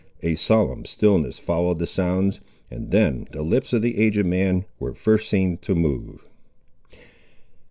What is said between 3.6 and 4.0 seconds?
of the